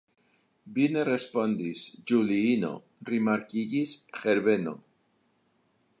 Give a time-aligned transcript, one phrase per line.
[0.77, 2.73] Vi ne respondis, Juliino,
[3.11, 4.75] rimarkigis Herbeno.